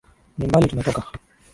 [0.37, 1.01] Ni mbali tumetoka